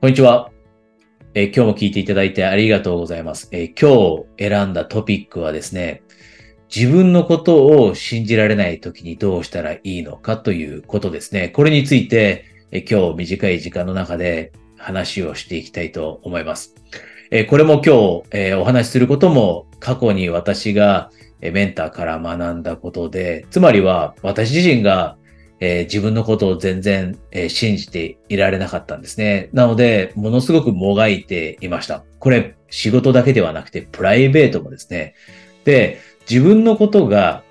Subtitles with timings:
[0.00, 0.52] こんにちは、
[1.34, 6.04] えー今日も聞いていただいてありがとうございます、えー今日選んだトピックはですね、
[6.72, 11.48] 自分のことを信じられない時にどうしたらいいのかということですね。
[11.48, 16.76] これについて、えー今日短い時間の中で話をしていきたいと思います。
[17.32, 21.10] えこれも今日、えお話しすることも過去に私が
[21.40, 25.17] メンターから学んだことで、つまりは私自身が
[25.60, 29.50] えー自分のことを全然、えー信じていられなかったんですね。
[29.52, 32.04] なので、ものすごくもがいていました。
[32.18, 35.14] これ、仕事だけではなくて、プライベートもですね。
[35.64, 37.42] で、自分のことが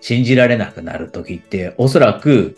[0.00, 2.56] 信じられなくなるときって、おそらく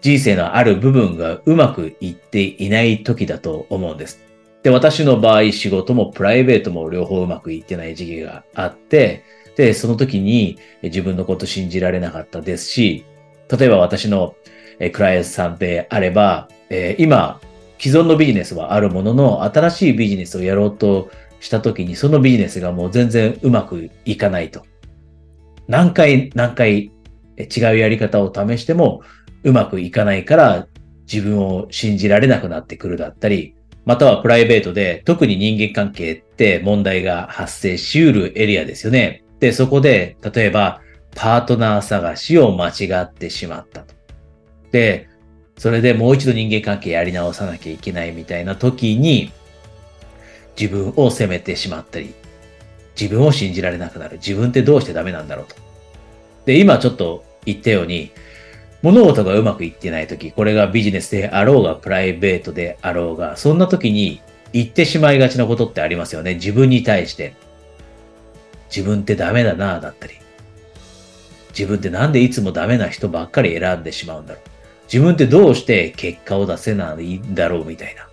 [0.00, 4.20] 人生のある部分がうまくいっていないときだと思うんです。
[4.62, 9.24] で、私の場合、仕事もプライベートも両方うまくいってない時期があって、
[9.56, 13.04] で、その時に自分のこと信じられなかったですし、
[13.56, 14.34] 例えば私の
[14.78, 17.40] えクライアントさんであれば、え今、
[17.78, 21.10] 既存のビジネスはあるものの、新しいビジネスをやろうと
[21.40, 24.64] したときに、そのビジネスがもう全然うまくいかないと。
[25.68, 26.90] 何回何回
[27.38, 29.02] 違うやり方を試しても
[29.44, 30.66] うまくいかないから
[31.10, 39.24] 自分を信じられなくなってくるだったり、またはプライベートで特に人間関係って問題が発生し得るエリアですよね。
[39.38, 40.80] で、そこで、例えば、
[41.14, 43.94] パートナー探しを間違ってしまったと。
[44.70, 45.08] で、
[45.58, 49.32] それでもう一度人間関係やり直さなきゃいけないみたいな時に、
[50.58, 52.14] 自分を責めてしまったり、
[53.00, 54.16] 自分を信じられなくなる。
[54.16, 55.54] 自分ってどうしてダメなんだろうと。
[56.46, 58.10] で、今ちょっと言ったように、
[58.82, 64.20] 物事がうまくいってない時、これがビジネスであろうが、プライベートであろうが、そんな時に
[64.52, 66.34] 言ってしまいがちなことってありますよね。
[66.34, 67.34] 自分に対して。
[68.74, 70.14] 自分ってダメだな、だったり。
[71.56, 74.42] 自分ってなんでいつもダメな人ばっかり選んでしまうんだろう。
[74.92, 78.08] 自分ってどうして結果を出せないんだろうみたいな。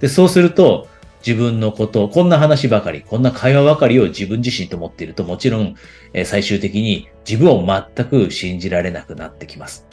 [0.00, 0.88] で、そうすると、
[1.26, 5.74] 自分のこと、こんな話ばかり、こんな会話ばかりを自分自身と思っていると、もちろん、
[6.12, 9.86] え最終的に自分を全く信じられなくなってきます。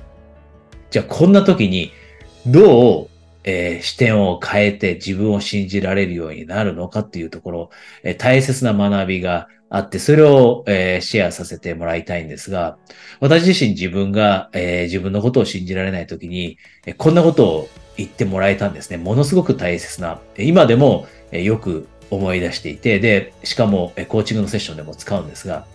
[0.91, 1.91] じゃあ、こんな時に、
[2.45, 3.07] どう、
[3.45, 7.69] えー視点を変えて自分を信じられるようになるのかっていうところ、
[8.03, 12.77] えー大切な学びがあって、それを、えーシェアさせてもらいたいんですが、
[13.19, 18.97] 私自身自分が、えー自分のことを信じられない時に、えこんなことを言ってもらえたんですね。
[18.97, 25.65] ものすごく大切な、今でも、えよく思い出していて、で、しかも、えコーチングのセッションでも使うんですが、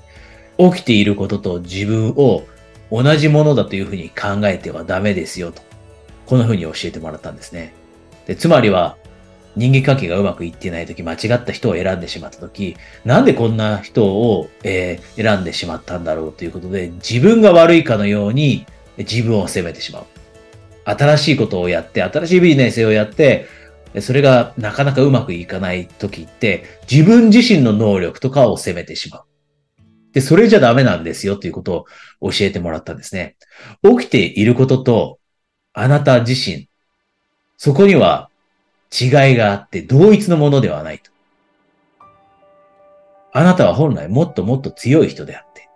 [0.58, 2.44] 起きていることと自分を
[2.92, 5.60] 同じものだというふうに考えてはダメですよと。
[6.26, 7.72] こんなふうに教えてもらったんですね。
[8.28, 8.96] でつまりは、
[9.58, 18.66] 人間関係がうまくいってないとき、間違った人を選んでしまったとき、なんでこんな人を、えー選んでしまったんだろうということで、自分が悪いかのように
[18.98, 20.06] 自分を責めてしまう。
[20.84, 23.46] 新しいことをやって、新しいビジネスをやって、
[24.00, 29.24] それがなかなかうまくいかないときって、自分自身の能力とかを責めてしまう。
[30.12, 31.86] で、それじゃダメなんですよということ
[32.20, 33.36] を教えてもらったんですね。
[33.82, 35.18] 起きていることと、
[35.72, 36.68] あなた自身、
[37.56, 38.30] そこには
[38.92, 41.10] 違いがあって同一のものではないと。
[43.32, 45.68] あなたは本来もっともっと強い人であって、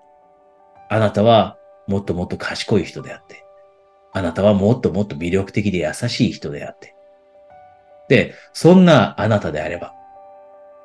[0.89, 3.45] あなたはもっともっと賢い人であって、
[4.13, 6.95] あなたはもっともっと魅力的で優しい人であって。
[8.09, 9.95] で、そんなあなたであれば、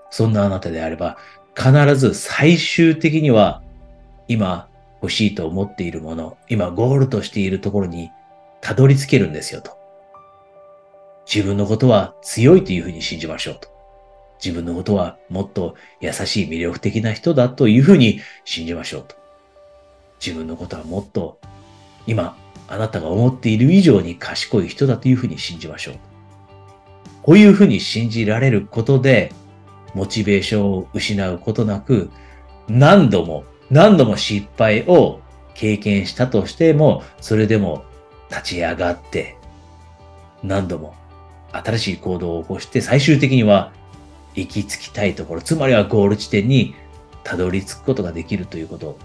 [0.09, 1.17] そんなあなたであれば、
[1.55, 3.61] 必ず最終的には
[4.27, 4.69] 今
[5.01, 8.11] 欲しいと思っているもの、今ゴールとしているところに
[8.61, 9.77] たどり着けるんですよと。
[11.33, 13.69] 自分のことは強いというふうに信じましょうと。
[14.43, 19.15] 自分のことはもっと優しい魅力的な人だというふうに信じましょうと。
[20.25, 21.39] 自分のことはもっと
[22.05, 25.95] 今あなたが思っている以上に賢い人だというふうに信じましょう。
[27.23, 29.33] こういうふうに信じられることで
[29.93, 32.09] モチベーションを失うことなく
[32.69, 35.19] 何度も何度も失敗を
[35.53, 37.83] 経験したとしてもそれでも
[38.29, 39.35] 立ち上がって
[40.41, 40.95] 何度も
[41.51, 43.71] 新しい行動を起こして最終的には
[44.35, 46.75] 行き着きたいところ、つまりはゴール地点に
[47.23, 48.97] たどり着くことができるということ、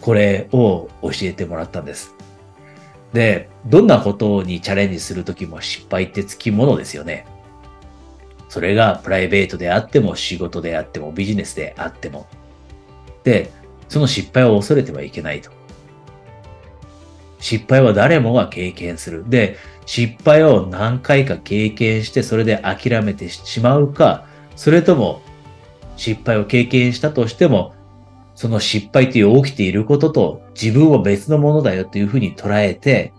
[0.00, 2.14] これを教えてもらったんです。
[3.12, 7.26] で、どんなことにチャレンジするときも失敗ってつきものですよね。
[8.48, 12.26] それがプライベートであっても仕事であってもビジネスであっても。
[13.24, 13.50] で、
[13.88, 15.50] その失敗を恐れてはいけないと。
[17.40, 19.24] 失敗は誰もが経験する。
[19.28, 19.56] で、
[19.86, 25.22] 失敗を何回か経験してそれで諦めてしまうか、それとも
[25.96, 27.74] 失敗を経験したとしても、
[28.34, 33.14] その失敗という起きていることと自分は別のものだよというふうに捉えて、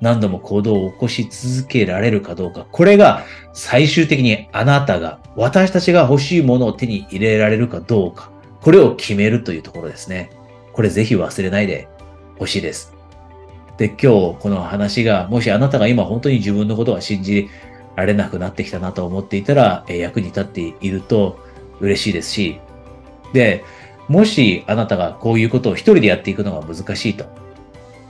[0.00, 2.66] 何度も行動を起こし続けられるかどうか。
[2.70, 8.30] これが最終的にあなたが、私たちが欲しいものを手に入れられるかどうか。
[8.60, 10.30] これを決めるというところですね。
[10.72, 11.88] これぜひ忘れないで
[12.38, 12.97] ほしいです。
[13.78, 17.48] で、今日この話が、もしあなたが今本当に自分のことが信じ
[17.96, 21.38] られなくなってきたなと思っていたら、役に立っていると
[21.80, 22.60] 嬉しいですし、
[23.32, 23.64] で、
[24.08, 27.26] もしあなたがこういうことを一人でやっていくのが難しいと。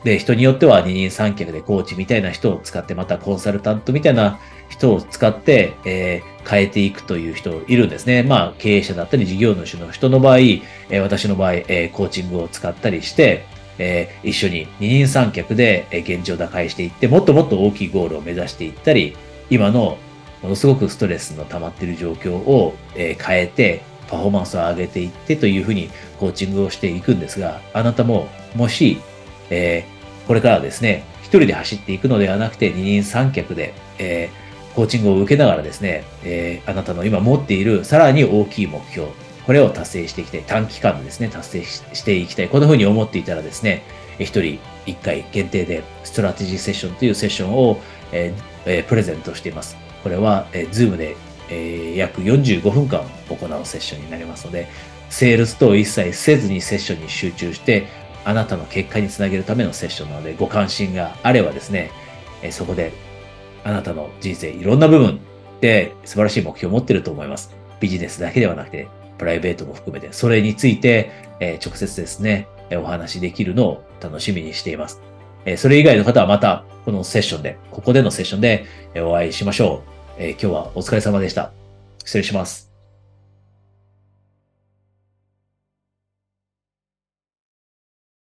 [0.04, 4.38] で、人によっては二人三脚でコーチみたいな人を使って、またコンサルタントみたいな
[4.68, 8.22] 人を使って、えー、変えていくという人いるんですね。
[8.22, 13.44] まあ、経営者だったり事業主の人の場合、えー、私の場合、えー、コーチングを使ったりして、
[13.78, 19.16] えー、一緒に二人三脚で現状打開していって、もっともっと大きいゴールを目指していったり、
[19.50, 19.98] 今の
[20.42, 28.98] ものすごくストレスの溜まっている状況を、えー、変えて、パフォーマンスを上げていってというふうにコーチングをしていくんですが、あなたももし、
[29.50, 39.08] えー、これからですね、一人で走っていくのではなくて二人三脚で、えー、コーチングを受けながらですね、えー、あなたの今持っているさらに大きい目標、
[39.48, 40.42] これを達成していきたい。
[40.42, 42.48] 短期間ですね、達成していきたい。
[42.48, 43.82] こんな風に思っていたらですね、
[44.20, 47.80] 一人一回限定でストラテジーセッションというセッションを、
[48.12, 49.76] えー、プレゼントしています。
[50.04, 51.16] これは、えー、Zoom で
[51.50, 54.68] えー、約45分間行うセッションになりますので、
[55.10, 57.86] セールスと一切せずにセッションに集中して、
[58.24, 61.90] あなたの結果につなげるためのセッションなので、ご関心があればですね、
[62.42, 62.92] え、そこで
[63.64, 65.20] あなたの人生いろんな部分
[65.60, 67.54] で素晴らしい目標を持っていると思います。
[67.80, 71.10] ビジネスだけではなくて、プライベートも含めて、それについて、
[71.40, 75.00] えー、直接ですね、お話しできるのを楽しみにしています。
[75.44, 78.66] えそれ以外の方はまた、このセッションで、ここでのセッションで
[78.96, 79.98] お会いしましょう。
[80.18, 81.52] えー、今日はお疲れ様でした。
[82.04, 82.67] 失礼します。